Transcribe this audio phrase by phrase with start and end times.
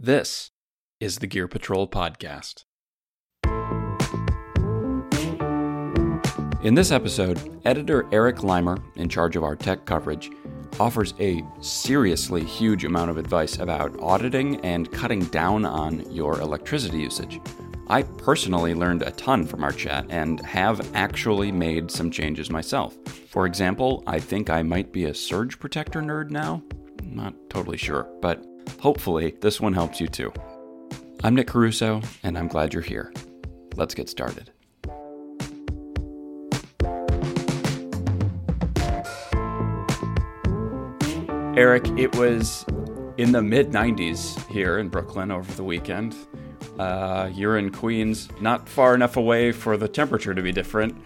[0.00, 0.52] This
[1.00, 2.62] is the Gear Patrol Podcast.
[6.62, 10.30] In this episode, editor Eric Limer, in charge of our tech coverage,
[10.78, 16.98] offers a seriously huge amount of advice about auditing and cutting down on your electricity
[16.98, 17.40] usage.
[17.88, 22.96] I personally learned a ton from our chat and have actually made some changes myself.
[23.30, 26.62] For example, I think I might be a surge protector nerd now.
[27.02, 28.44] Not totally sure, but
[28.80, 30.32] Hopefully, this one helps you too.
[31.24, 33.12] I'm Nick Caruso, and I'm glad you're here.
[33.74, 34.50] Let's get started.
[41.56, 42.64] Eric, it was
[43.16, 46.14] in the mid 90s here in Brooklyn over the weekend.
[46.78, 50.96] Uh, you're in Queens, not far enough away for the temperature to be different.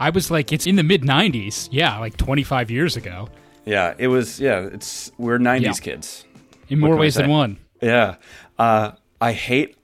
[0.00, 1.68] I was like, it's in the mid 90s.
[1.70, 3.28] Yeah, like 25 years ago.
[3.64, 4.40] Yeah, it was.
[4.40, 5.72] Yeah, it's we're 90s yeah.
[5.74, 6.24] kids
[6.70, 7.58] in more ways than one.
[7.80, 8.16] Yeah.
[8.58, 9.76] Uh, I hate,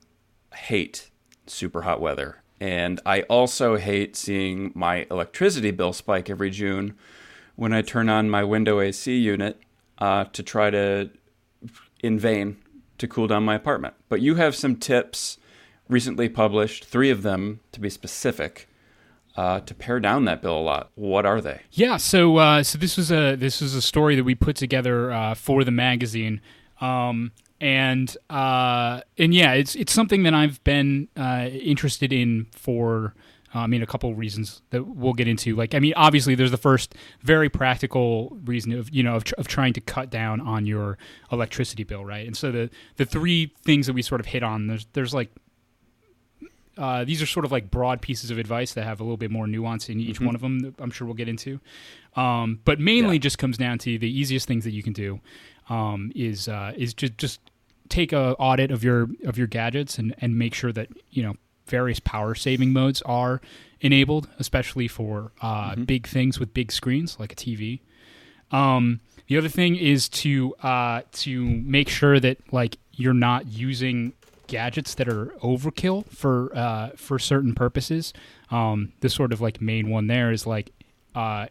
[0.54, 1.10] hate
[1.46, 2.42] super hot weather.
[2.60, 6.94] And I also hate seeing my electricity bill spike every June
[7.54, 9.60] when I turn on my window AC unit
[9.98, 11.10] uh, to try to,
[12.02, 12.56] in vain,
[12.98, 13.94] to cool down my apartment.
[14.08, 15.38] But you have some tips
[15.88, 18.68] recently published, three of them to be specific.
[19.36, 20.90] Uh, to pare down that bill a lot.
[20.94, 21.60] What are they?
[21.70, 25.12] Yeah, so uh, so this was a this was a story that we put together
[25.12, 26.40] uh, for the magazine.
[26.80, 33.14] Um, and uh, and yeah, it's it's something that I've been uh, interested in for.
[33.54, 35.54] Uh, I mean, a couple of reasons that we'll get into.
[35.54, 39.34] Like, I mean, obviously, there's the first very practical reason of you know of, tr-
[39.38, 40.98] of trying to cut down on your
[41.32, 42.26] electricity bill, right?
[42.26, 45.30] And so the the three things that we sort of hit on there's there's like
[46.76, 49.30] uh, these are sort of like broad pieces of advice that have a little bit
[49.30, 50.26] more nuance in each mm-hmm.
[50.26, 50.74] one of them.
[50.78, 51.60] I'm sure we'll get into,
[52.16, 53.20] um, but mainly yeah.
[53.20, 55.20] just comes down to the easiest things that you can do
[55.68, 57.40] um, is uh, is just just
[57.88, 61.36] take a audit of your of your gadgets and and make sure that you know
[61.66, 63.40] various power saving modes are
[63.80, 65.84] enabled, especially for uh, mm-hmm.
[65.84, 67.80] big things with big screens like a TV.
[68.50, 74.12] Um, the other thing is to uh, to make sure that like you're not using
[74.46, 78.12] gadgets that are overkill for uh, for certain purposes.
[78.50, 80.70] Um, the sort of like main one there is like
[81.14, 81.46] uh,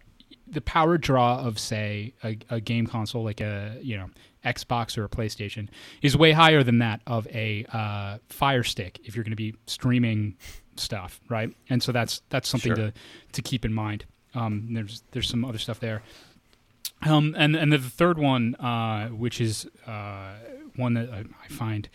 [0.48, 4.10] the power draw of say a, a, game console like a you know
[4.46, 5.70] Xbox or a PlayStation
[6.02, 9.56] is way higher than that of a uh, Fire Stick if you're going to be
[9.66, 10.38] streaming
[10.76, 11.54] stuff, right?
[11.70, 12.92] And so that's that's something sure.
[12.92, 12.94] to
[13.34, 14.06] to keep in mind.
[14.34, 16.04] Um, there's there's some other stuff there.
[17.02, 20.34] Um, and and the third one, uh, which is uh,
[20.76, 21.90] one that I, I find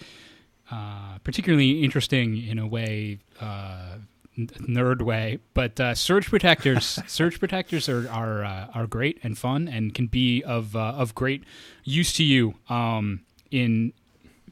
[0.71, 3.97] uh, particularly interesting in a way uh,
[4.39, 9.69] nerd way, but uh, surge protectors, surge protectors are are uh, are great and fun
[9.69, 11.45] and can be of uh, of great
[11.85, 13.21] use to you um,
[13.51, 13.93] in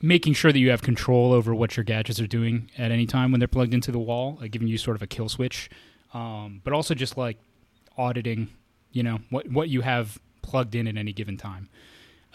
[0.00, 3.32] making sure that you have control over what your gadgets are doing at any time
[3.32, 5.68] when they're plugged into the wall, like giving you sort of a kill switch,
[6.14, 7.36] um, but also just like
[7.96, 8.48] auditing,
[8.92, 11.68] you know, what what you have plugged in at any given time.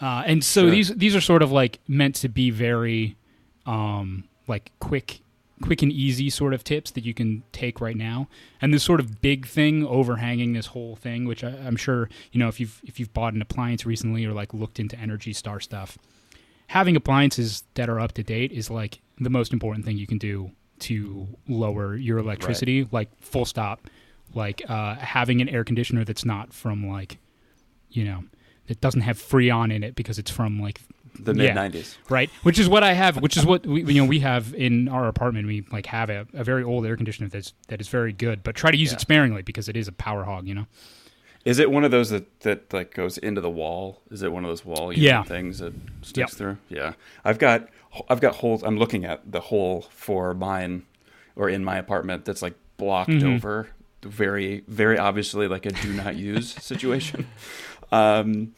[0.00, 0.70] Uh, and so sure.
[0.70, 3.16] these these are sort of like meant to be very
[3.66, 5.20] um, like quick
[5.62, 8.28] quick and easy sort of tips that you can take right now.
[8.60, 12.40] And this sort of big thing overhanging this whole thing, which I, am sure you
[12.40, 15.60] know if you've if you've bought an appliance recently or like looked into Energy Star
[15.60, 15.98] stuff,
[16.68, 20.18] having appliances that are up to date is like the most important thing you can
[20.18, 20.50] do
[20.80, 22.82] to lower your electricity.
[22.82, 22.92] Right.
[22.92, 23.88] Like full stop.
[24.34, 27.18] Like uh, having an air conditioner that's not from like,
[27.90, 28.24] you know,
[28.66, 30.80] that doesn't have Freon in it because it's from like
[31.18, 32.30] the mid '90s, yeah, right?
[32.42, 33.16] Which is what I have.
[33.16, 35.46] Which is what we, you know we have in our apartment.
[35.46, 38.54] We like have a, a very old air conditioner that's that is very good, but
[38.54, 38.96] try to use yeah.
[38.96, 40.46] it sparingly because it is a power hog.
[40.46, 40.66] You know.
[41.44, 44.00] Is it one of those that, that like goes into the wall?
[44.10, 45.22] Is it one of those wall yeah.
[45.22, 46.30] things that sticks yep.
[46.30, 46.56] through?
[46.68, 47.68] Yeah, I've got
[48.08, 48.62] I've got holes.
[48.62, 50.86] I'm looking at the hole for mine
[51.36, 53.34] or in my apartment that's like blocked mm-hmm.
[53.34, 53.68] over.
[54.02, 57.26] Very very obviously like a do not use situation.
[57.92, 58.54] Um,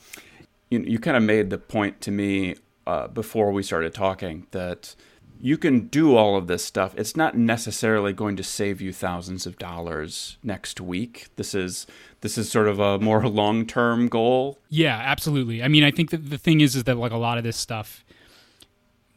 [0.70, 2.56] you, you kind of made the point to me
[2.86, 4.94] uh, before we started talking that
[5.40, 6.94] you can do all of this stuff.
[6.96, 11.28] It's not necessarily going to save you thousands of dollars next week.
[11.36, 11.86] This is
[12.20, 14.58] this is sort of a more long term goal.
[14.68, 15.62] Yeah, absolutely.
[15.62, 17.56] I mean, I think that the thing is is that like a lot of this
[17.56, 18.04] stuff,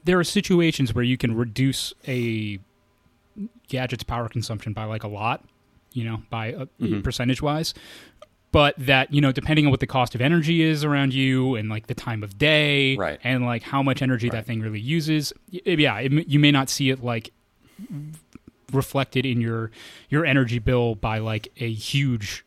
[0.04, 2.60] there are situations where you can reduce a
[3.68, 5.46] gadget's power consumption by like a lot,
[5.94, 7.01] you know, by mm-hmm.
[7.01, 7.74] percentage wise
[8.51, 11.69] but that you know depending on what the cost of energy is around you and
[11.69, 13.19] like the time of day right.
[13.24, 14.38] and like how much energy right.
[14.38, 17.31] that thing really uses yeah it, you may not see it like
[18.72, 19.72] reflected in your
[20.10, 22.46] your energy bill by like a huge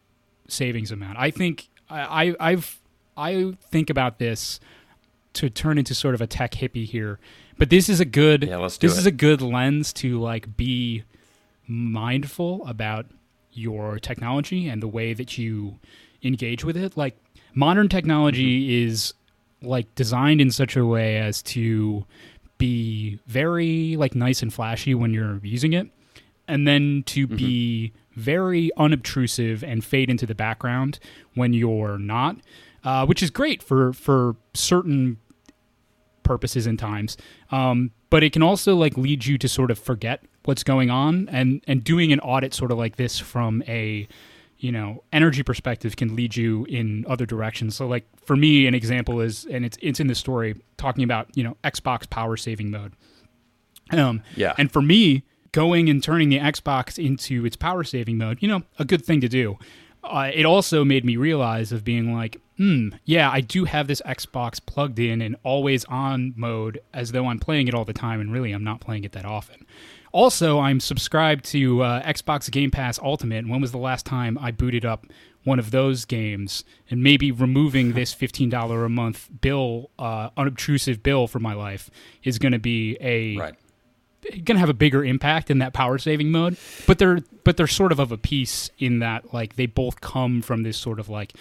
[0.49, 2.79] savings amount i think i i've
[3.17, 4.61] i think about this
[5.33, 7.19] to turn into sort of a tech hippie here
[7.59, 8.45] But this is a good.
[8.45, 8.85] Yeah, this it.
[8.85, 11.05] is a good lens to like be
[11.67, 13.07] mindful about
[13.53, 15.79] your technology and the way that you
[16.23, 16.97] engage with it.
[16.97, 17.17] Like
[17.55, 18.91] modern technology mm-hmm.
[18.91, 19.15] is
[19.63, 22.05] like designed in such a way as to
[22.59, 25.89] be very like nice and flashy when you're using it
[26.47, 27.37] and then to mm-hmm.
[27.37, 30.99] be very unobtrusive and fade into the background
[31.35, 32.37] when you're not
[32.85, 35.19] uh, which is great for for certain
[36.23, 37.17] purposes and times
[37.51, 41.29] um, but it can also like lead you to sort of forget what's going on
[41.31, 44.09] and and doing an audit sort of like this from a
[44.59, 47.77] you know energy perspective can lead you in other directions.
[47.77, 51.29] So like for me an example is and it's it's in the story talking about
[51.37, 52.93] you know xbox power saving mode.
[53.91, 54.55] Um yeah.
[54.59, 58.63] and for me going and turning the xbox into its power saving mode you know
[58.79, 59.59] a good thing to do.
[60.05, 64.01] Uh, it also made me realize of being like hmm yeah i do have this
[64.07, 68.21] xbox plugged in and always on mode as though i'm playing it all the time
[68.21, 69.67] and really i'm not playing it that often
[70.13, 73.49] also, I'm subscribed to uh, Xbox Game Pass Ultimate.
[73.49, 75.07] When was the last time I booted up
[75.45, 76.65] one of those games?
[76.91, 81.91] And maybe removing this $15 a month bill, uh, unobtrusive bill for my life,
[82.23, 83.55] is going to be a right.
[84.31, 86.59] going to have a bigger impact in that power saving mode.
[86.87, 90.43] But they're but they're sort of of a piece in that like they both come
[90.43, 91.33] from this sort of like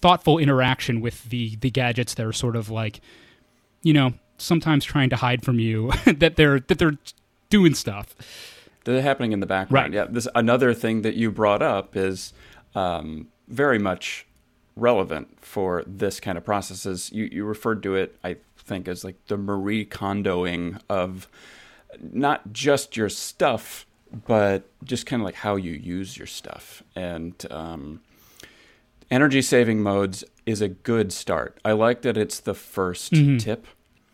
[0.00, 3.00] thoughtful interaction with the the gadgets that are sort of like
[3.82, 6.98] you know sometimes trying to hide from you that they're that they're
[7.50, 8.14] doing stuff.
[8.84, 9.94] They're happening in the background.
[9.94, 10.04] Right.
[10.04, 10.06] Yeah.
[10.10, 12.32] This another thing that you brought up is
[12.74, 14.26] um, very much
[14.76, 17.10] relevant for this kind of processes.
[17.12, 21.28] You you referred to it, I think, as like the Marie Kondoing of
[22.00, 23.86] not just your stuff,
[24.26, 26.82] but just kind of like how you use your stuff.
[26.94, 28.00] And um,
[29.10, 31.58] energy saving modes is a good start.
[31.64, 33.36] I like that it's the 1st mm-hmm.
[33.38, 33.66] tip.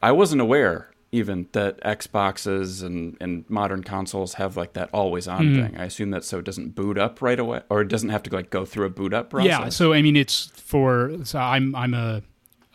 [0.03, 5.47] I wasn't aware even that Xboxes and, and modern consoles have like that always on
[5.47, 5.63] mm.
[5.63, 5.81] thing.
[5.81, 8.35] I assume that so it doesn't boot up right away or it doesn't have to
[8.35, 9.49] like go through a boot up process.
[9.49, 12.23] Yeah, so I mean it's for so I'm I'm a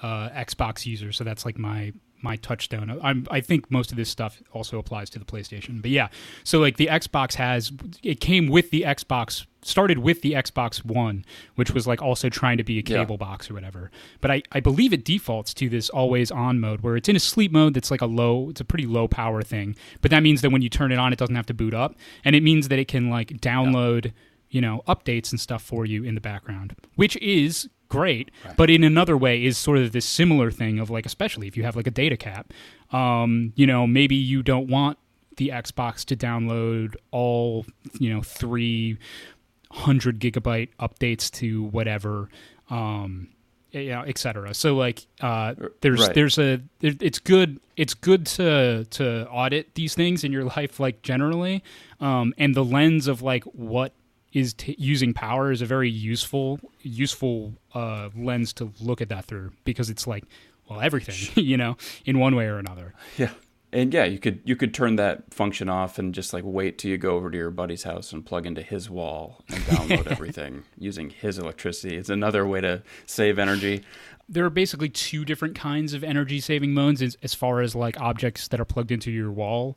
[0.01, 2.99] uh, Xbox user, so that's like my my touchstone.
[3.01, 5.81] I'm, I think most of this stuff also applies to the PlayStation.
[5.81, 6.09] But yeah,
[6.43, 7.71] so like the Xbox has
[8.03, 11.25] it came with the Xbox started with the Xbox One,
[11.55, 13.17] which was like also trying to be a cable yeah.
[13.17, 13.91] box or whatever.
[14.21, 17.19] But I, I believe it defaults to this always on mode where it's in a
[17.19, 19.75] sleep mode that's like a low it's a pretty low power thing.
[20.01, 21.95] But that means that when you turn it on it doesn't have to boot up.
[22.23, 24.11] And it means that it can like download yeah
[24.49, 28.55] you know updates and stuff for you in the background which is great right.
[28.55, 31.63] but in another way is sort of this similar thing of like especially if you
[31.63, 32.53] have like a data cap
[32.91, 34.97] um, you know maybe you don't want
[35.37, 37.65] the xbox to download all
[37.99, 42.29] you know 300 gigabyte updates to whatever
[42.69, 43.29] um,
[43.71, 44.53] you know, etc.
[44.53, 46.13] So like, uh, there's right.
[46.13, 51.01] there's a it's good it's good to to audit these things in your life like
[51.01, 51.63] generally,
[51.99, 53.93] um, and the lens of like what
[54.33, 59.25] is t- using power is a very useful useful uh, lens to look at that
[59.25, 60.23] through because it's like
[60.69, 62.93] well everything you know in one way or another.
[63.17, 63.31] Yeah.
[63.71, 66.91] And yeah you could you could turn that function off and just like wait till
[66.91, 70.63] you go over to your buddy's house and plug into his wall and download everything
[70.77, 71.97] using his electricity.
[71.97, 73.83] It's another way to save energy.
[74.27, 77.99] There are basically two different kinds of energy saving modes as, as far as like
[77.99, 79.75] objects that are plugged into your wall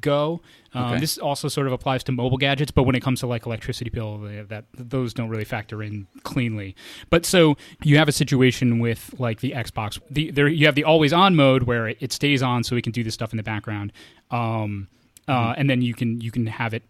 [0.00, 0.40] go.
[0.74, 1.00] Um, okay.
[1.00, 3.90] This also sort of applies to mobile gadgets, but when it comes to like electricity
[3.90, 4.18] bill,
[4.48, 6.76] that those don't really factor in cleanly.
[7.08, 10.00] But so you have a situation with like the Xbox.
[10.10, 12.82] The there you have the always on mode where it, it stays on, so we
[12.82, 13.92] can do this stuff in the background.
[14.30, 14.88] Um,
[15.26, 15.60] uh, mm-hmm.
[15.60, 16.82] and then you can you can have it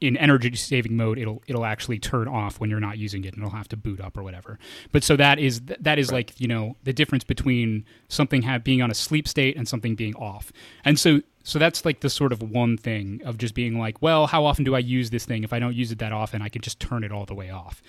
[0.00, 3.42] in energy saving mode it'll it'll actually turn off when you're not using it and
[3.42, 4.58] it'll have to boot up or whatever
[4.92, 6.14] but so that is that is right.
[6.14, 9.94] like you know the difference between something have, being on a sleep state and something
[9.94, 10.52] being off
[10.84, 14.26] and so so that's like the sort of one thing of just being like, well,
[14.26, 15.44] how often do I use this thing?
[15.44, 17.50] If I don't use it that often, I can just turn it all the way
[17.50, 17.80] off.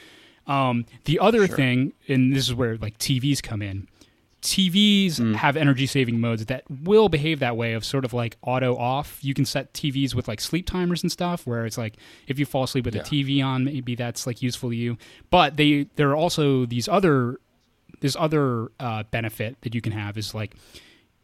[0.45, 1.55] Um, the other sure.
[1.55, 3.87] thing, and this is where like TVs come in.
[4.43, 5.33] TVs mm.
[5.33, 9.17] have energy saving modes that will behave that way of sort of like auto off.
[9.23, 11.97] You can set TVs with like sleep timers and stuff where it's like
[12.27, 13.01] if you fall asleep with yeah.
[13.01, 14.99] a TV on, maybe that's like useful to you.
[15.31, 17.39] But they there are also these other
[18.01, 20.53] this other uh, benefit that you can have is like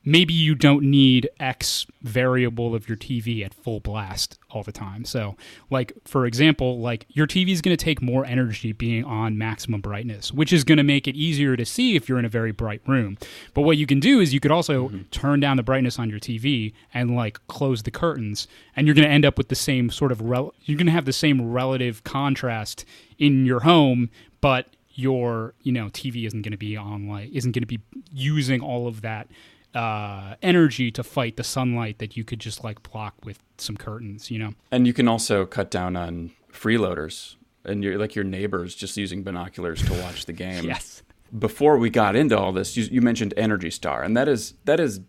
[0.05, 5.05] maybe you don't need X variable of your TV at full blast all the time.
[5.05, 5.35] So,
[5.69, 9.81] like for example, like your TV is going to take more energy being on maximum
[9.81, 12.51] brightness, which is going to make it easier to see if you're in a very
[12.51, 13.17] bright room.
[13.53, 15.01] But what you can do is you could also mm-hmm.
[15.11, 19.07] turn down the brightness on your TV and like close the curtains, and you're going
[19.07, 21.51] to end up with the same sort of rel- you're going to have the same
[21.51, 22.85] relative contrast
[23.17, 24.09] in your home,
[24.41, 27.79] but your you know TV isn't going to be on like isn't going to be
[28.11, 29.27] using all of that
[29.73, 34.29] uh, energy to fight the sunlight that you could just like block with some curtains,
[34.29, 34.53] you know.
[34.71, 39.23] And you can also cut down on freeloaders and you're like your neighbors just using
[39.23, 40.65] binoculars to watch the game.
[40.65, 41.01] yes.
[41.37, 44.79] Before we got into all this, you, you mentioned Energy Star, and that is that
[44.79, 45.01] is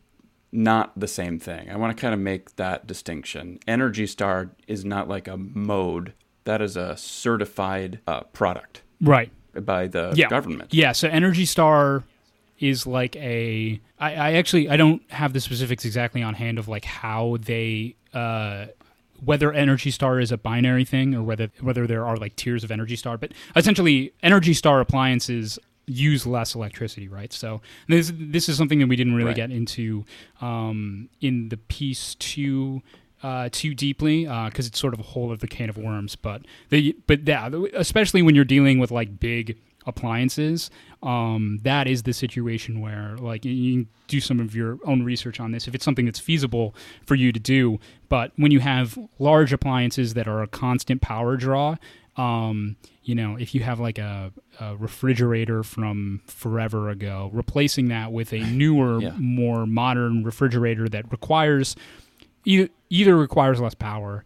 [0.52, 1.70] not the same thing.
[1.70, 3.58] I want to kind of make that distinction.
[3.66, 9.86] Energy Star is not like a mode; that is a certified uh, product, right, by
[9.86, 10.28] the yeah.
[10.28, 10.72] government.
[10.72, 10.92] Yeah.
[10.92, 12.04] So Energy Star
[12.58, 13.80] is like a.
[13.98, 17.96] I, I actually I don't have the specifics exactly on hand of like how they.
[18.12, 18.66] Uh,
[19.24, 22.70] whether Energy Star is a binary thing or whether whether there are like tiers of
[22.70, 27.32] Energy Star, but essentially Energy Star appliances use less electricity, right?
[27.32, 29.36] So this this is something that we didn't really right.
[29.36, 30.04] get into
[30.40, 32.82] um, in the piece too
[33.22, 36.16] uh, too deeply because uh, it's sort of a whole of the can of worms.
[36.16, 40.70] But the but yeah, especially when you're dealing with like big appliances,
[41.02, 45.40] um, that is the situation where like you can do some of your own research
[45.40, 46.74] on this if it's something that's feasible
[47.06, 47.78] for you to do.
[48.08, 51.76] But when you have large appliances that are a constant power draw,
[52.16, 58.12] um, you know, if you have like a, a, refrigerator from forever ago, replacing that
[58.12, 59.12] with a newer, yeah.
[59.18, 61.74] more modern refrigerator that requires
[62.44, 64.24] either, either requires less power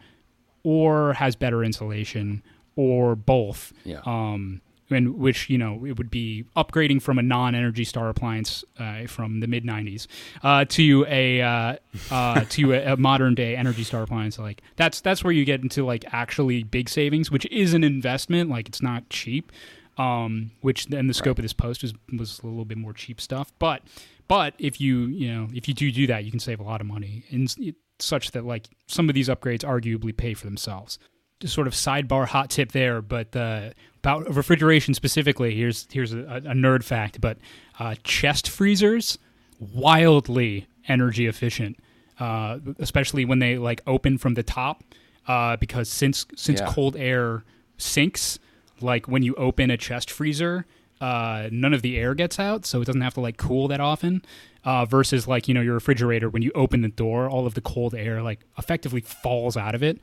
[0.63, 2.43] or has better insulation
[2.77, 3.73] or both.
[3.85, 4.01] Yeah.
[4.05, 9.07] Um, and which you know it would be upgrading from a non-Energy Star appliance uh,
[9.07, 10.07] from the mid '90s
[10.43, 11.77] uh, to a uh,
[12.11, 14.39] uh, to a, a, modern day Energy Star appliance.
[14.39, 18.51] Like that's that's where you get into like actually big savings, which is an investment.
[18.51, 19.53] Like it's not cheap.
[19.97, 21.39] Um, which then the scope right.
[21.41, 23.83] of this post was was a little bit more cheap stuff, but
[24.29, 26.81] but if you you know if you do do that, you can save a lot
[26.81, 27.53] of money, and
[27.99, 31.01] such that like some of these upgrades arguably pay for themselves
[31.45, 36.55] sort of sidebar hot tip there, but uh, about refrigeration specifically, here's here's a, a
[36.55, 37.39] nerd fact, but
[37.79, 39.19] uh, chest freezers
[39.61, 41.79] wildly energy efficient,
[42.19, 44.83] uh, especially when they like open from the top,
[45.27, 46.73] uh, because since since yeah.
[46.73, 47.45] cold air
[47.77, 48.39] sinks,
[48.81, 50.67] like when you open a chest freezer,
[51.01, 53.81] uh, none of the air gets out, so it doesn't have to like cool that
[53.81, 54.23] often.
[54.65, 57.61] Uh, versus like you know your refrigerator, when you open the door, all of the
[57.61, 59.99] cold air like effectively falls out of it.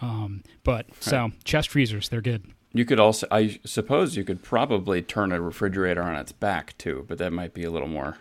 [0.00, 1.02] Um, but right.
[1.02, 2.44] so chest freezers, they're good.
[2.72, 7.04] You could also, I suppose, you could probably turn a refrigerator on its back too,
[7.08, 8.18] but that might be a little more.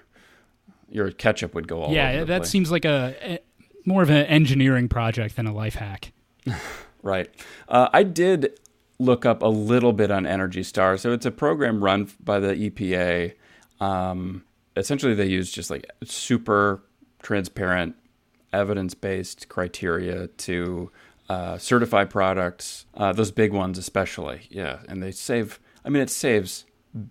[0.89, 2.50] Your ketchup would go all yeah, that place.
[2.50, 3.39] seems like a, a,
[3.86, 6.13] more of an engineering project than a life hack.
[7.03, 7.29] right.
[7.67, 8.58] Uh, I did
[9.00, 10.98] look up a little bit on Energy Star.
[10.98, 13.34] So it's a program run by the EPA.
[13.80, 14.44] Um,
[14.75, 16.84] essentially, they use just like super
[17.22, 17.96] transparent,
[18.54, 20.92] evidence based criteria to
[21.30, 24.48] uh, certified products, uh, those big ones especially.
[24.50, 25.60] Yeah, and they save.
[25.84, 26.66] I mean, it saves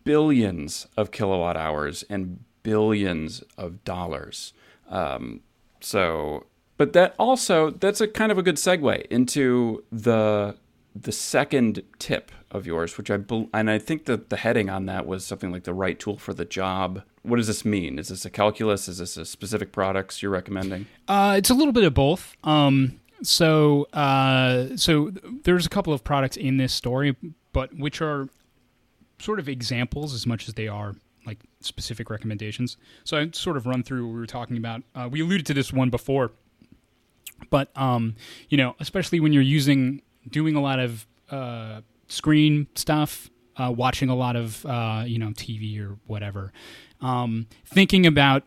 [0.05, 4.53] billions of kilowatt hours and billions of dollars.
[4.89, 5.41] Um,
[5.81, 10.57] so, but that also that's a kind of a good segue into the
[10.95, 13.19] the second tip of yours, which I
[13.53, 16.33] and I think that the heading on that was something like the right tool for
[16.33, 17.03] the job.
[17.23, 17.99] What does this mean?
[17.99, 18.87] Is this a calculus?
[18.87, 20.87] Is this a specific products you're recommending?
[21.09, 22.37] Uh, it's a little bit of both.
[22.45, 25.11] Um, so uh, so
[25.43, 27.17] there's a couple of products in this story,
[27.53, 28.29] but which are
[29.19, 30.95] sort of examples as much as they are
[31.27, 32.77] like specific recommendations.
[33.05, 34.83] So I sort of run through what we were talking about.
[34.95, 36.33] Uh, we alluded to this one before,
[37.51, 38.15] but um,
[38.49, 44.09] you know, especially when you're using doing a lot of uh, screen stuff, uh, watching
[44.09, 46.53] a lot of uh, you know TV or whatever,
[47.01, 48.45] um, thinking about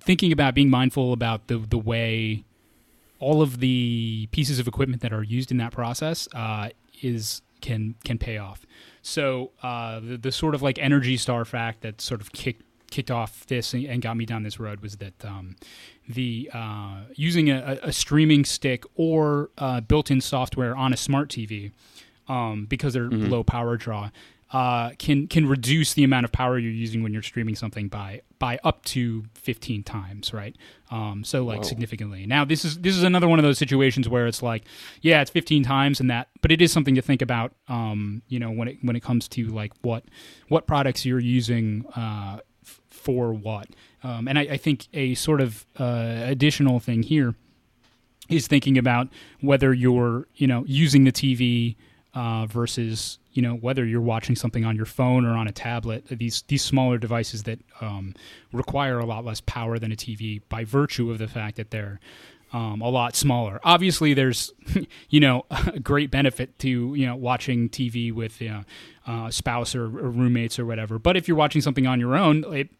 [0.00, 2.44] thinking about being mindful about the the way
[3.18, 6.70] all of the pieces of equipment that are used in that process uh,
[7.02, 8.66] is can can pay off.
[9.02, 13.10] So uh, the, the sort of like energy star fact that sort of kicked kicked
[13.10, 15.56] off this and got me down this road was that um,
[16.08, 21.72] the uh, using a, a, streaming stick or uh, built-in software on a smart TV
[22.28, 23.30] um, because they're mm-hmm.
[23.30, 24.10] low power draw
[24.52, 28.20] uh, can can reduce the amount of power you're using when you're streaming something by
[28.40, 30.56] by up to 15 times, right?
[30.90, 31.64] Um, so like Whoa.
[31.64, 32.26] significantly.
[32.26, 34.64] Now this is this is another one of those situations where it's like,
[35.02, 37.52] yeah, it's 15 times and that, but it is something to think about.
[37.68, 40.04] Um, you know, when it when it comes to like what
[40.48, 42.40] what products you're using uh,
[43.00, 43.68] for what.
[44.02, 47.34] Um, and I, I, think a sort of uh, additional thing here
[48.28, 49.08] is thinking about
[49.40, 51.76] whether you're you know using the TV
[52.14, 56.06] uh, versus you know whether you're watching something on your phone or on a tablet
[56.08, 58.14] these these smaller devices that um,
[58.52, 62.00] require a lot less power than a TV by virtue of the fact that they're
[62.52, 63.60] um, a lot smaller.
[63.62, 64.52] Obviously, there's
[65.08, 68.64] you know a great benefit to you know watching TV with you know,
[69.06, 70.98] uh, spouse or, or, roommates or whatever.
[70.98, 72.70] But if you're watching something on your own, it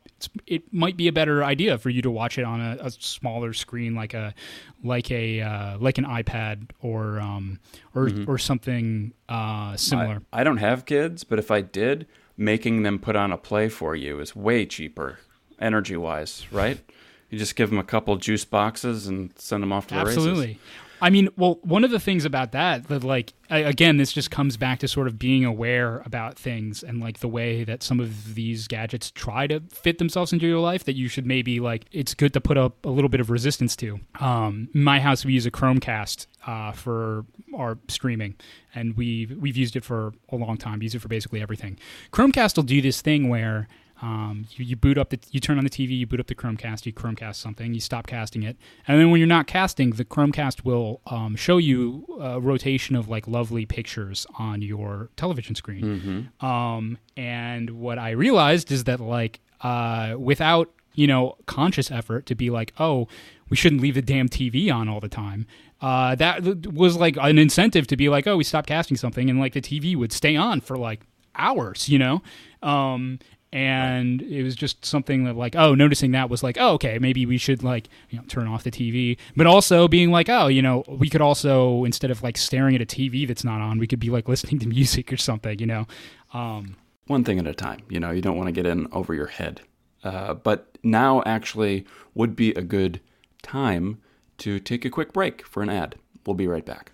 [0.46, 3.52] it might be a better idea for you to watch it on a, a smaller
[3.52, 4.34] screen, like a
[4.82, 7.58] like a uh, like an iPad or um,
[7.94, 8.30] or mm-hmm.
[8.30, 10.22] or something uh, similar.
[10.32, 13.68] I, I don't have kids, but if I did, making them put on a play
[13.68, 15.18] for you is way cheaper,
[15.60, 16.80] energy wise, right?
[17.28, 20.46] You just give them a couple juice boxes and send them off to the Absolutely.
[20.46, 20.62] races.
[21.00, 24.56] I mean, well, one of the things about that that like again, this just comes
[24.56, 28.34] back to sort of being aware about things and like the way that some of
[28.34, 32.14] these gadgets try to fit themselves into your life that you should maybe like it's
[32.14, 34.00] good to put up a little bit of resistance to.
[34.20, 37.24] Um, my house we use a Chromecast uh, for
[37.56, 38.36] our streaming,
[38.74, 40.78] and we've we've used it for a long time.
[40.78, 41.78] We use it for basically everything.
[42.12, 43.68] Chromecast will do this thing where
[44.02, 46.34] um, you, you, boot up the, you turn on the TV, you boot up the
[46.34, 48.56] Chromecast, you Chromecast something, you stop casting it,
[48.88, 53.08] and then when you're not casting, the Chromecast will um, show you a rotation of
[53.08, 56.28] like lovely pictures on your television screen.
[56.40, 56.46] Mm-hmm.
[56.46, 62.34] Um, and what I realized is that like uh, without you know conscious effort to
[62.34, 63.06] be like, oh,
[63.50, 65.46] we shouldn't leave the damn TV on all the time.
[65.80, 69.38] Uh, that was like an incentive to be like, oh, we stopped casting something, and
[69.38, 71.00] like the TV would stay on for like
[71.34, 72.22] hours, you know.
[72.62, 73.18] Um,
[73.52, 77.26] and it was just something that like oh noticing that was like oh okay maybe
[77.26, 80.62] we should like you know turn off the tv but also being like oh you
[80.62, 83.88] know we could also instead of like staring at a tv that's not on we
[83.88, 85.86] could be like listening to music or something you know?
[86.32, 86.76] Um,
[87.06, 89.26] one thing at a time you know you don't want to get in over your
[89.26, 89.62] head.
[90.02, 93.00] Uh, but now actually would be a good
[93.42, 94.00] time
[94.38, 95.96] to take a quick break for an ad.
[96.26, 96.92] We'll be right back.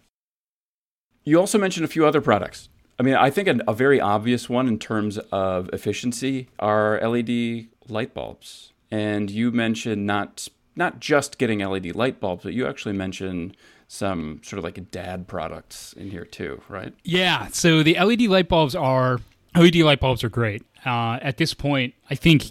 [1.24, 4.68] You also mentioned a few other products I mean, I think a, very obvious one
[4.68, 8.72] in terms of efficiency are LED light bulbs.
[8.90, 13.56] And you mentioned not not just getting LED light bulbs, but you actually mentioned
[13.88, 16.92] some sort of like dad products in here too, right?
[17.04, 17.48] Yeah.
[17.48, 19.20] So the LED light bulbs are
[19.54, 20.62] LED light bulbs are great.
[20.84, 22.44] Uh, at this point, I think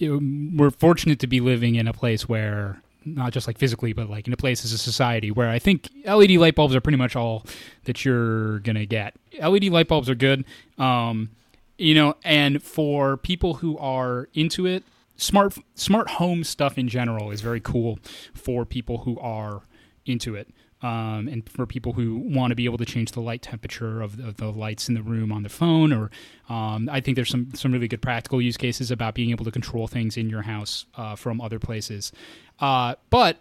[0.00, 4.26] we're fortunate to be living in a place where not just like physically, but like
[4.26, 7.16] in a place as a society where I think LED light bulbs are pretty much
[7.16, 7.44] all
[7.84, 9.14] that you're gonna get.
[9.40, 10.44] LED light bulbs are good,
[10.78, 11.30] um,
[11.78, 14.84] you know, and for people who are into it,
[15.16, 17.98] smart smart home stuff in general is very cool
[18.34, 19.62] for people who are
[20.06, 20.48] into it
[20.84, 24.18] um, and for people who want to be able to change the light temperature of
[24.18, 26.10] the, of the lights in the room on the phone, or
[26.50, 29.50] um, I think there's some some really good practical use cases about being able to
[29.50, 32.12] control things in your house uh, from other places.
[32.60, 33.38] Uh, but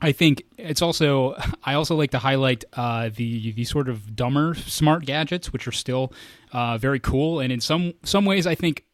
[0.00, 4.56] I think it's also I also like to highlight uh, the the sort of dumber
[4.56, 6.12] smart gadgets, which are still
[6.52, 8.84] uh, very cool, and in some some ways I think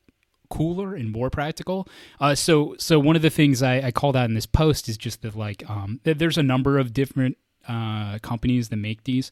[0.51, 1.89] cooler and more practical.
[2.21, 4.97] Uh, so so one of the things I, I called out in this post is
[4.97, 7.37] just that like um, there's a number of different
[7.69, 9.31] uh, companies that make these,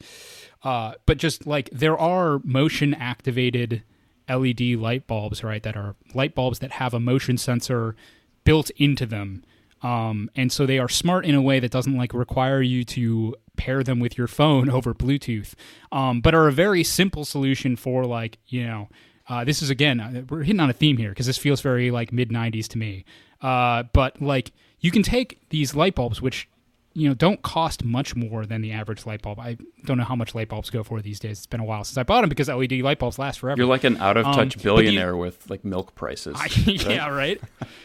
[0.63, 3.83] uh, but just like there are motion activated
[4.29, 5.63] LED light bulbs, right?
[5.63, 7.97] That are light bulbs that have a motion sensor
[8.45, 9.43] built into them.
[9.83, 13.37] Um, and so they are smart in a way that doesn't like require you to
[13.57, 15.55] pair them with your phone over Bluetooth,
[15.93, 18.89] um, but are a very simple solution for like you know
[19.29, 21.91] uh, this is again, uh, we're hitting on a theme here because this feels very
[21.91, 23.05] like mid '90s to me.
[23.43, 26.49] Uh, but like, you can take these light bulbs, which
[26.95, 29.41] you know don't cost much more than the average light bulb.
[29.41, 31.39] I don't know how much light bulbs go for these days.
[31.39, 33.59] It's been a while since I bought them because LED light bulbs last forever.
[33.59, 36.37] You're like an out of touch um, billionaire you, with like milk prices.
[36.41, 37.41] I, yeah, right.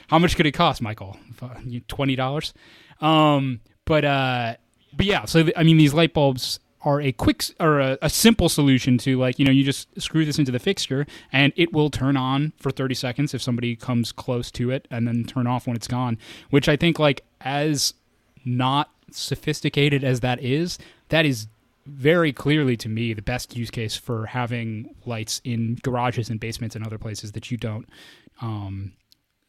[0.07, 1.17] how much could it cost, Michael?
[1.87, 2.53] Twenty dollars.
[3.01, 4.55] Um, but uh,
[4.95, 5.25] but yeah.
[5.25, 9.17] So I mean, these light bulbs are a quick or a, a, simple solution to
[9.17, 12.53] like you know you just screw this into the fixture and it will turn on
[12.57, 15.87] for 30 seconds if somebody comes close to it and then turn off when it's
[15.87, 16.17] gone
[16.49, 17.93] which i think like as
[18.45, 20.77] not sophisticated as that is
[21.09, 21.47] that is
[21.85, 26.75] very clearly to me the best use case for having lights in garages and basements
[26.75, 27.87] and other places that you don't
[28.41, 28.93] um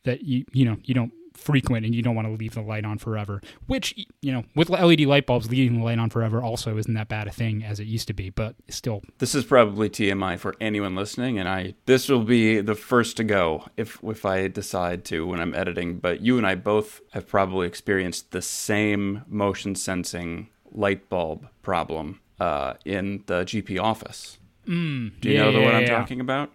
[0.04, 2.84] that you you know you don't frequent and you don't want to leave the light
[2.84, 3.40] on forever.
[3.66, 7.08] Which, you know, with LED light bulbs, leaving the light on forever also isn't that
[7.08, 9.02] bad a thing as it used to be, but still.
[9.18, 13.24] This is probably TMI for anyone listening, and I this will be the first to
[13.24, 15.98] go if if I decide to when I'm editing.
[15.98, 22.20] But you and I both have probably experienced the same motion sensing light bulb problem
[22.40, 24.38] uh, in the GP office.
[24.66, 25.98] Mm, Do you yeah, know the yeah, one I'm yeah.
[25.98, 26.50] talking about?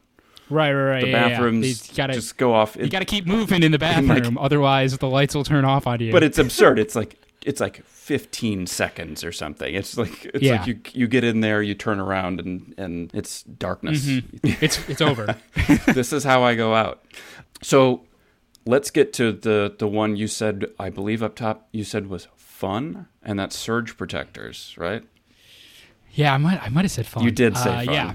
[0.49, 1.01] Right, right, right.
[1.01, 1.95] The yeah, bathrooms yeah.
[1.95, 2.75] Gotta, just go off.
[2.77, 5.87] you got to keep moving in the bathroom, like, otherwise the lights will turn off
[5.87, 6.11] on you.
[6.11, 6.79] But it's absurd.
[6.87, 9.73] It's like it's like 15 seconds or something.
[9.73, 10.57] It's like it's yeah.
[10.57, 14.05] like you you get in there, you turn around, and and it's darkness.
[14.05, 14.63] Mm-hmm.
[14.63, 15.35] it's it's over.
[15.87, 17.03] this is how I go out.
[17.61, 18.05] So
[18.65, 20.65] let's get to the the one you said.
[20.77, 25.03] I believe up top you said was fun, and that's surge protectors, right?
[26.11, 27.23] Yeah, I might I might have said fun.
[27.23, 27.93] You did say uh, fun.
[27.93, 28.13] Yeah,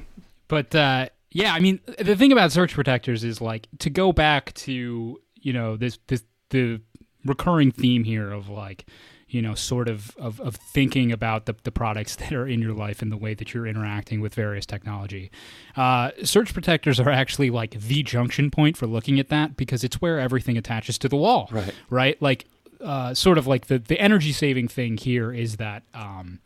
[0.48, 0.74] but.
[0.74, 5.20] Uh, yeah, I mean, the thing about surge protectors is like to go back to
[5.34, 6.80] you know this this the
[7.24, 8.86] recurring theme here of like
[9.28, 12.74] you know sort of of, of thinking about the, the products that are in your
[12.74, 15.30] life and the way that you're interacting with various technology.
[15.76, 20.00] Uh, surge protectors are actually like the junction point for looking at that because it's
[20.00, 21.74] where everything attaches to the wall right.
[21.88, 22.22] right?
[22.22, 22.46] Like
[22.82, 26.40] uh, sort of like the, the energy saving thing here is that um,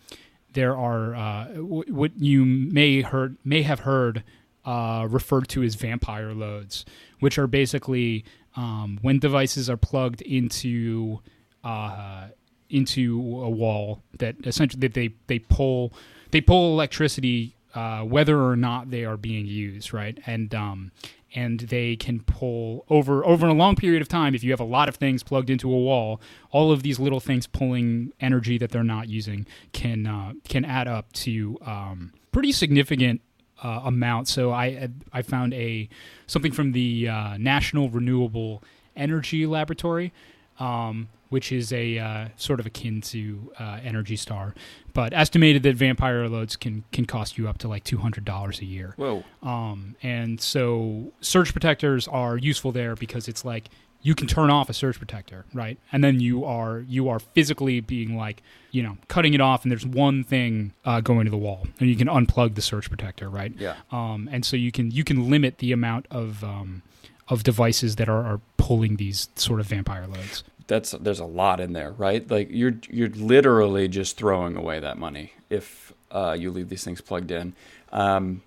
[0.53, 4.23] there are uh, w- what you may heard may have heard
[4.67, 6.85] uh, referred to as vampire loads,
[7.21, 8.25] which are basically
[8.57, 11.21] um, when devices are plugged into
[11.65, 12.29] uh,
[12.69, 15.93] into a wall that essentially they they pull
[16.33, 20.19] they pull electricity uh, whether or not they are being used, right?
[20.27, 20.91] And um,
[21.35, 24.65] and they can pull over over a long period of time if you have a
[24.65, 28.71] lot of things plugged into a wall all of these little things pulling energy that
[28.71, 33.21] they're not using can uh, can add up to um, pretty significant
[33.63, 35.89] uh, amount so i i found a
[36.27, 38.63] something from the uh, national renewable
[38.97, 40.13] energy laboratory
[40.59, 44.55] um, which is a uh, sort of akin to uh, Energy Star,
[44.93, 48.61] but estimated that vampire loads can can cost you up to like two hundred dollars
[48.61, 48.95] a year.
[48.97, 49.25] Whoa!
[49.43, 53.69] Um, and so surge protectors are useful there because it's like
[54.03, 55.79] you can turn off a surge protector, right?
[55.93, 59.73] And then you are you are physically being like you know cutting it off, and
[59.73, 63.29] there's one thing uh, going to the wall, and you can unplug the surge protector,
[63.29, 63.53] right?
[63.59, 63.77] Yeah.
[63.91, 66.83] Um, and so you can you can limit the amount of um,
[67.29, 71.61] of devices that are, are pulling these sort of vampire loads that's there's a lot
[71.61, 72.29] in there, right?
[72.29, 77.01] Like you're you're literally just throwing away that money if uh, you leave these things
[77.01, 77.55] plugged in.
[77.93, 78.43] Um,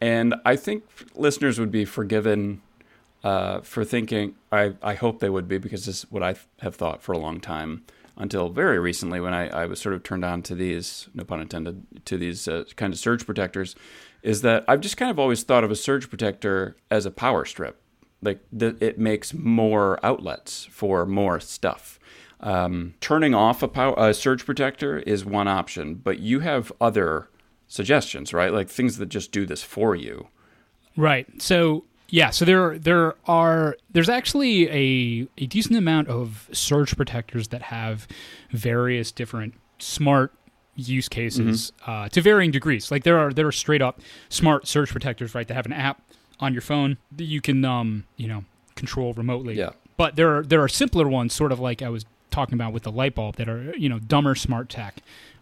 [0.00, 2.62] and I think listeners would be forgiven
[3.24, 4.36] uh, for thinking.
[4.52, 7.18] I I hope they would be because this is what I have thought for a
[7.18, 7.84] long time
[8.16, 11.40] until very recently when I, I was sort of turned on to these, no pun
[11.40, 13.74] intended, to these uh, kind of surge protectors,
[14.22, 17.44] is that I've just kind of always thought of a surge protector as a power
[17.44, 17.80] strip
[18.24, 21.98] like the, it makes more outlets for more stuff.
[22.40, 27.28] Um, turning off a, power, a surge protector is one option, but you have other
[27.68, 28.52] suggestions, right?
[28.52, 30.28] Like things that just do this for you.
[30.96, 31.26] Right.
[31.40, 37.48] So yeah, so there there are there's actually a a decent amount of surge protectors
[37.48, 38.06] that have
[38.50, 40.32] various different smart
[40.76, 41.90] use cases mm-hmm.
[41.90, 42.90] uh, to varying degrees.
[42.90, 45.46] Like there are there are straight up smart surge protectors, right?
[45.46, 46.02] That have an app
[46.40, 49.54] on your phone that you can um, you know control remotely.
[49.54, 49.70] Yeah.
[49.96, 52.82] But there are there are simpler ones, sort of like I was talking about with
[52.82, 54.96] the light bulb, that are you know dumber smart tech.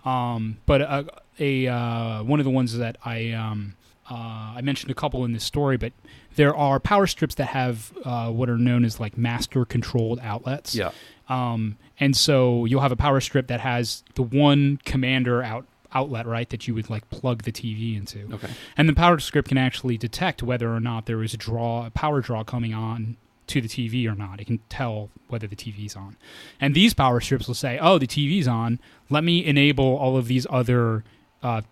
[0.04, 1.06] Um, but a,
[1.38, 3.74] a uh, one of the ones that I um,
[4.12, 5.94] uh, I mentioned a couple in this story, but
[6.36, 10.74] there are power strips that have uh, what are known as like master controlled outlets.
[10.74, 10.90] Yeah.
[11.30, 16.26] Um, and so you'll have a power strip that has the one commander out outlet,
[16.26, 18.28] right, that you would like plug the TV into.
[18.34, 18.48] Okay.
[18.76, 21.90] And the power strip can actually detect whether or not there is a draw, a
[21.90, 24.40] power draw coming on to the TV or not.
[24.40, 26.16] It can tell whether the TV's on.
[26.60, 28.78] And these power strips will say, "Oh, the TV's on.
[29.08, 31.04] Let me enable all of these other
[31.42, 31.62] uh,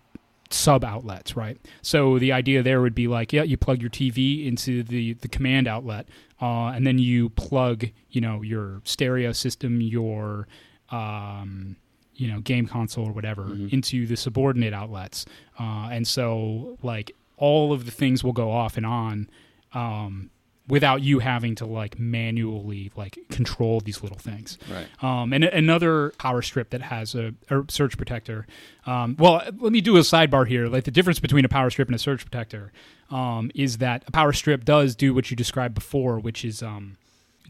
[0.53, 1.57] sub outlets." Right.
[1.81, 5.27] So the idea there would be like, yeah, you plug your TV into the the
[5.27, 6.09] command outlet,
[6.41, 10.47] uh, and then you plug, you know, your stereo system, your
[10.89, 11.75] um,
[12.15, 13.67] you know game console or whatever mm-hmm.
[13.71, 15.25] into the subordinate outlets
[15.59, 19.27] uh, and so like all of the things will go off and on
[19.73, 20.29] um,
[20.71, 26.11] without you having to like manually like control these little things right um, and another
[26.17, 28.47] power strip that has a, a surge protector
[28.85, 31.89] um, well let me do a sidebar here like the difference between a power strip
[31.89, 32.71] and a surge protector
[33.09, 36.95] um, is that a power strip does do what you described before which is um,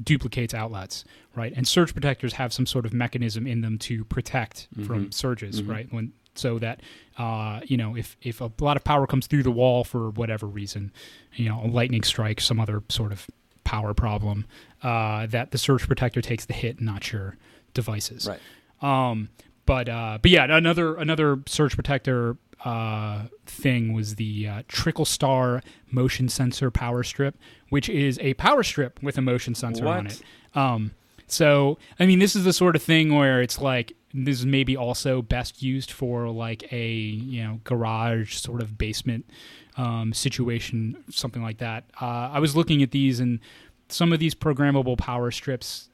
[0.03, 1.05] duplicates outlets,
[1.36, 1.53] right?
[1.55, 4.86] And surge protectors have some sort of mechanism in them to protect mm-hmm.
[4.86, 5.71] from surges, mm-hmm.
[5.71, 5.88] right?
[5.91, 6.82] When so that
[7.17, 10.46] uh, you know if if a lot of power comes through the wall for whatever
[10.46, 10.91] reason,
[11.36, 13.28] you know, a lightning strike, some other sort of
[13.63, 14.46] power problem,
[14.84, 17.38] uh, that the surge protector takes the hit, not your
[17.74, 18.28] devices.
[18.28, 18.39] Right.
[18.82, 19.30] Um,
[19.65, 26.30] but uh, but yeah, another another surge protector uh, thing was the uh, TrickleStar motion
[26.30, 27.38] sensor power strip,
[27.70, 29.98] which is a power strip with a motion sensor what?
[29.98, 30.22] on it.
[30.56, 30.91] Um,
[31.28, 34.76] so, I mean, this is the sort of thing where it's like this is maybe
[34.76, 39.26] also best used for like a you know garage sort of basement
[39.78, 41.86] um, situation, something like that.
[42.00, 43.39] Uh, I was looking at these and
[43.89, 45.89] some of these programmable power strips.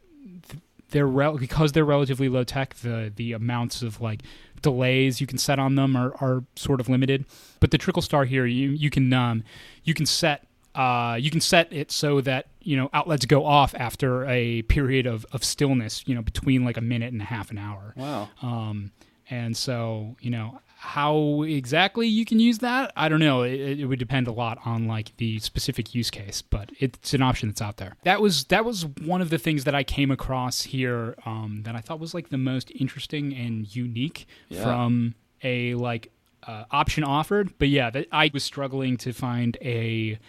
[0.89, 2.75] They're rel- because they're relatively low tech.
[2.75, 4.21] The the amounts of like
[4.61, 7.25] delays you can set on them are, are sort of limited.
[7.59, 9.43] But the trickle star here, you you can um,
[9.83, 10.46] you can set
[10.77, 15.07] uh, you can set it so that you know outlets go off after a period
[15.07, 17.93] of, of stillness, you know, between like a minute and a half an hour.
[17.97, 18.29] Wow.
[18.41, 18.91] Um,
[19.29, 23.41] And so, you know, how exactly you can use that, I don't know.
[23.41, 27.23] It, it, would depend a lot on like the specific use case, but it's an
[27.23, 27.95] option that's out there.
[28.03, 31.75] That was that was one of the things that I came across here um, that
[31.75, 34.63] I thought was like the most interesting and unique yeah.
[34.63, 36.11] from a like
[36.43, 37.57] uh, option offered.
[37.57, 40.19] But yeah, that I was struggling to find a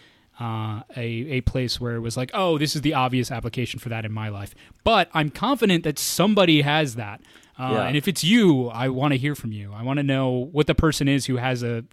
[0.40, 3.88] uh, a a place where it was like, oh, this is the obvious application for
[3.88, 4.54] that in my life.
[4.84, 7.20] But I'm confident that somebody has that.
[7.58, 7.86] Uh, yeah.
[7.86, 9.72] And if it's you, I want to hear from you.
[9.74, 11.84] I want to know what the person is who has a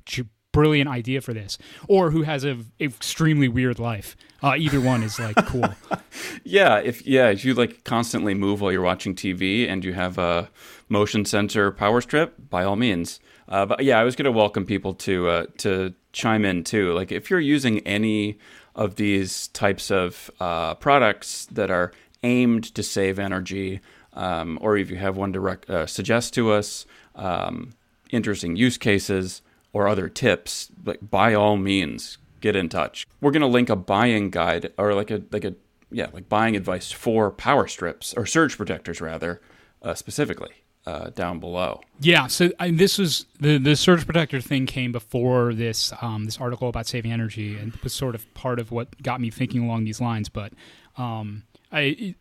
[0.55, 1.57] brilliant idea for this,
[1.89, 4.15] or who has a extremely weird life.
[4.41, 5.65] Uh, either one is like cool.
[6.43, 10.17] yeah, if yeah, if you like constantly move while you're watching TV and you have
[10.17, 10.49] a
[10.87, 13.19] motion sensor power strip, by all means.
[13.49, 16.93] Uh, but yeah, I was going to welcome people to uh, to chime in too.
[16.93, 18.39] Like if you're using any
[18.73, 21.91] of these types of uh, products that are
[22.23, 23.81] aimed to save energy,
[24.13, 27.73] um, or if you have one to rec- uh, suggest to us, um,
[28.09, 29.41] interesting use cases
[29.73, 33.05] or other tips, like by all means, get in touch.
[33.21, 35.53] We're to link a buying guide or like a like a
[35.91, 39.41] yeah like buying advice for power strips or surge protectors rather
[39.81, 41.81] uh, specifically uh, down below.
[41.99, 46.39] Yeah, so I, this was the the surge protector thing came before this um, this
[46.39, 49.85] article about saving energy, and was sort of part of what got me thinking along
[49.85, 50.29] these lines.
[50.29, 50.53] But
[50.97, 52.15] um, I,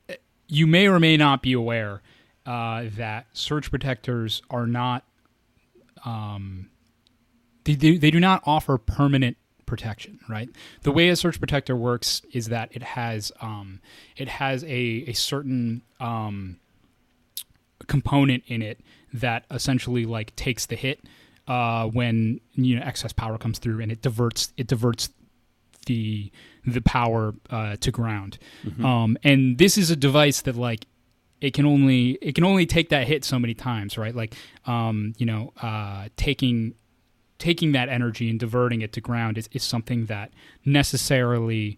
[0.48, 2.02] you may or may not be aware
[2.46, 5.04] uh, that surge protectors are not
[6.04, 6.70] um,
[7.64, 10.48] they do, they do not offer permanent protection, right?
[10.82, 13.80] The way a surge protector works is that it has um,
[14.16, 16.58] it has a a certain um,
[17.86, 18.80] component in it
[19.12, 21.00] that essentially like takes the hit
[21.48, 25.10] uh, when you know excess power comes through and it diverts it diverts
[25.86, 26.30] the
[26.66, 28.38] the power uh, to ground.
[28.64, 28.84] Mm-hmm.
[28.84, 30.86] Um, and this is a device that like
[31.40, 34.14] it can only it can only take that hit so many times, right?
[34.14, 34.34] Like
[34.66, 36.74] um, you know, uh, taking
[37.38, 40.32] taking that energy and diverting it to ground is, is something that
[40.64, 41.76] necessarily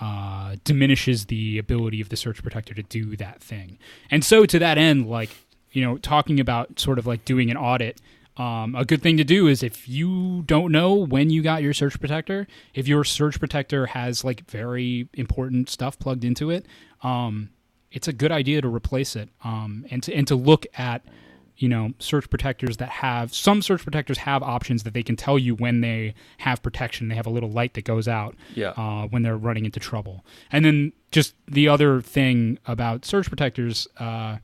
[0.00, 3.78] uh, diminishes the ability of the surge protector to do that thing.
[4.10, 5.30] And so, to that end, like
[5.72, 8.00] you know, talking about sort of like doing an audit.
[8.38, 11.72] Um, a good thing to do is if you don't know when you got your
[11.72, 16.66] surge protector, if your surge protector has like very important stuff plugged into it,
[17.02, 17.50] um,
[17.92, 21.02] it's a good idea to replace it um, and to and to look at
[21.58, 25.38] you know surge protectors that have some surge protectors have options that they can tell
[25.38, 27.08] you when they have protection.
[27.08, 28.70] They have a little light that goes out yeah.
[28.70, 30.24] uh, when they're running into trouble.
[30.52, 34.36] And then just the other thing about surge protectors uh,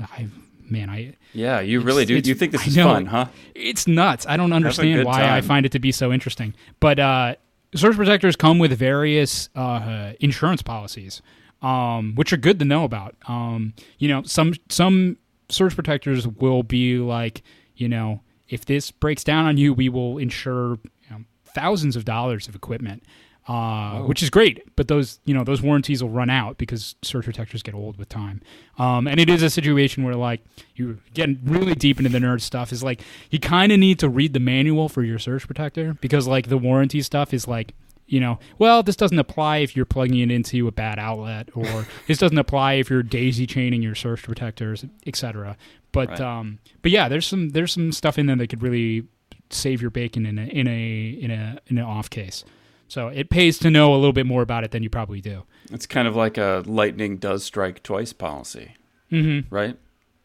[0.00, 0.26] i
[0.68, 2.14] man i yeah you really do.
[2.14, 3.26] you think this is fun huh?
[3.54, 4.26] It's nuts.
[4.28, 5.32] I don't understand why time.
[5.32, 6.54] i find it to be so interesting.
[6.80, 7.34] But uh,
[7.74, 11.22] surge protectors come with various uh, insurance policies
[11.62, 13.14] um, which are good to know about.
[13.26, 15.16] Um, you know some some
[15.52, 17.42] surge protectors will be like,
[17.76, 22.04] you know, if this breaks down on you, we will insure you know, thousands of
[22.04, 23.02] dollars of equipment,
[23.48, 24.76] uh, which is great.
[24.76, 28.08] But those, you know, those warranties will run out because surge protectors get old with
[28.08, 28.40] time.
[28.78, 30.42] Um, and it is a situation where, like,
[30.76, 32.72] you get really deep into the nerd stuff.
[32.72, 36.26] Is like you kind of need to read the manual for your surge protector because,
[36.26, 37.74] like, the warranty stuff is like
[38.06, 41.86] you know, well, this doesn't apply if you're plugging it into a bad outlet, or
[42.06, 45.56] this doesn't apply if you're daisy chaining your surge protectors, etc.
[45.92, 46.20] But right.
[46.20, 49.06] um, but yeah, there's some there's some stuff in there that could really
[49.50, 52.44] save your bacon in a in a in a in an off case.
[52.88, 55.44] So it pays to know a little bit more about it than you probably do.
[55.70, 58.74] It's kind of like a lightning does strike twice policy,
[59.10, 59.54] mm-hmm.
[59.54, 59.78] right?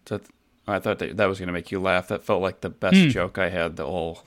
[0.06, 0.24] That,
[0.68, 2.10] I thought that, that was going to make you laugh.
[2.10, 3.10] That felt like the best mm.
[3.10, 4.24] joke I had the whole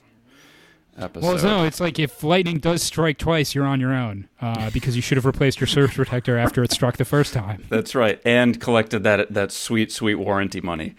[0.97, 1.27] episode.
[1.27, 4.95] Well, no, it's like if lightning does strike twice, you're on your own uh, because
[4.95, 7.65] you should have replaced your surge protector after it struck the first time.
[7.69, 10.95] That's right, and collected that that sweet, sweet warranty money.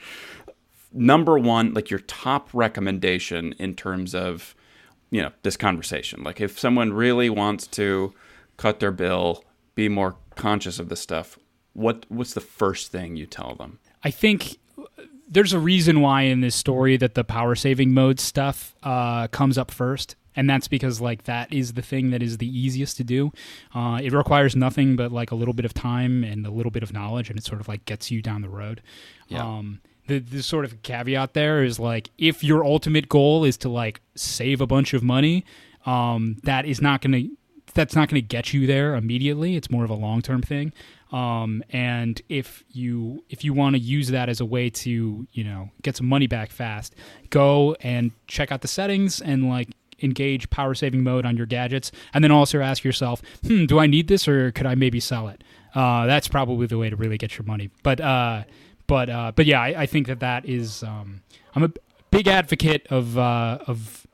[0.92, 4.54] Number one, like your top recommendation in terms of
[5.10, 6.22] you know this conversation.
[6.22, 8.12] Like if someone really wants to
[8.56, 11.38] cut their bill, be more conscious of this stuff.
[11.74, 13.78] What what's the first thing you tell them?
[14.04, 14.58] I think
[15.28, 19.56] there's a reason why in this story that the power saving mode stuff uh, comes
[19.58, 20.16] up first.
[20.34, 23.32] And that's because like that is the thing that is the easiest to do.
[23.74, 26.82] Uh, it requires nothing but like a little bit of time and a little bit
[26.82, 28.82] of knowledge and it sort of like gets you down the road.
[29.28, 29.42] Yeah.
[29.42, 33.68] um, the, the sort of caveat there is like if your ultimate goal is to
[33.68, 35.44] like save a bunch of money
[35.86, 37.36] um, that is not going to
[37.74, 39.56] that's not going to get you there immediately.
[39.56, 40.72] It's more of a long-term thing
[41.12, 45.44] um, and if you if you want to use that as a way to you
[45.44, 46.94] know get some money back fast,
[47.30, 49.68] go and check out the settings and like
[50.00, 53.86] engage power saving mode on your gadgets, and then also ask yourself, hmm, do I
[53.86, 55.44] need this or could I maybe sell it?
[55.74, 57.70] Uh, that's probably the way to really get your money.
[57.82, 58.44] But uh,
[58.86, 61.22] but uh, but yeah, I, I, think that that is um,
[61.54, 61.72] I'm a
[62.10, 64.06] big advocate of uh, of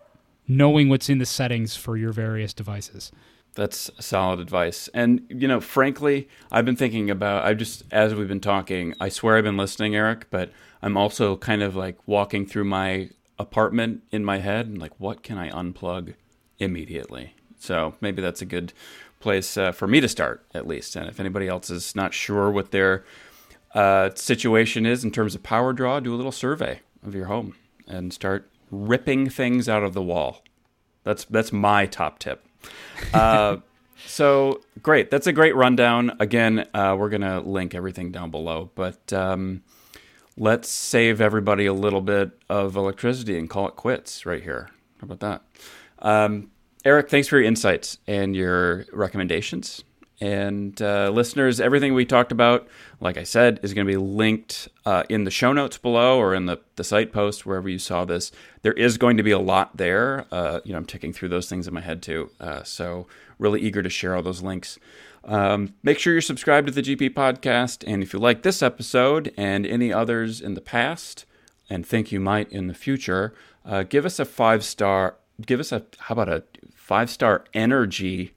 [0.46, 3.12] knowing what's in the settings for your various devices.
[3.58, 4.88] That's solid advice.
[4.94, 9.08] And, you know, frankly, I've been thinking about, I just, as we've been talking, I
[9.08, 14.04] swear I've been listening, Eric, but I'm also kind of like walking through my apartment
[14.12, 16.14] in my head and like, what can I unplug
[16.60, 17.34] immediately?
[17.58, 18.72] So maybe that's a good
[19.18, 20.94] place uh, for me to start, at least.
[20.94, 23.04] And if anybody else is not sure what their
[23.74, 27.56] uh, situation is in terms of power draw, do a little survey of your home
[27.88, 30.44] and start ripping things out of the wall.
[31.02, 32.44] That's that's my top tip.
[33.12, 33.58] Uh,
[34.06, 35.10] so great.
[35.10, 36.16] That's a great rundown.
[36.20, 39.62] Again, uh, we're gonna link everything down below, but um,
[40.36, 44.70] let's save everybody a little bit of electricity and call it quits right here.
[45.00, 45.42] How about that?
[46.00, 46.50] Um,
[46.84, 49.84] Eric, thanks for your insights and your recommendations.
[50.20, 52.66] And uh, listeners, everything we talked about,
[53.00, 56.34] like I said, is going to be linked uh, in the show notes below or
[56.34, 58.32] in the, the site post, wherever you saw this.
[58.62, 60.26] There is going to be a lot there.
[60.32, 62.30] Uh, you know, I'm ticking through those things in my head too.
[62.40, 63.06] Uh, so,
[63.38, 64.78] really eager to share all those links.
[65.24, 67.84] Um, make sure you're subscribed to the GP podcast.
[67.86, 71.26] And if you like this episode and any others in the past,
[71.70, 75.16] and think you might in the future, uh, give us a five star.
[75.44, 76.42] Give us a how about a
[76.74, 78.32] five star energy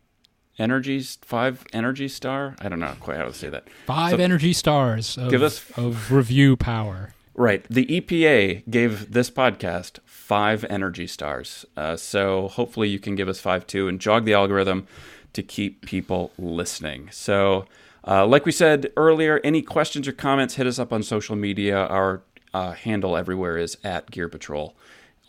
[0.62, 2.56] energies five energy star?
[2.60, 3.68] I don't know quite how to say that.
[3.86, 7.14] Five so, energy stars of, give us of review power.
[7.34, 7.66] Right.
[7.70, 11.66] The epa gave this podcast five energy stars.
[11.76, 14.88] Uh, so hopefully you can give us five too and jog the algorithm
[15.34, 17.10] to keep people listening.
[17.12, 17.66] So
[18.06, 21.88] uh, like we said earlier any questions or comments hit us up on social media.
[21.88, 22.22] Our
[22.54, 24.76] uh, handle everywhere is at gear patrol.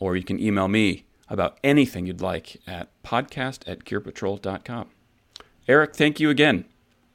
[0.00, 4.88] Or you can email me about anything you'd like at podcast at gearpatrol.com
[5.68, 6.64] Eric, thank you again.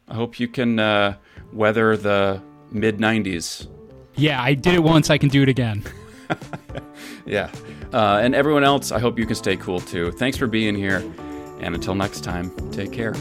[0.08, 1.18] I hope you can uh,
[1.52, 3.68] weather the mid 90s.
[4.16, 5.10] Yeah, I did it once.
[5.10, 5.84] I can do it again.
[7.26, 7.52] yeah.
[7.94, 10.12] Uh, and everyone else, I hope you can stay cool too.
[10.12, 11.04] Thanks for being here.
[11.60, 13.14] And until next time, take care.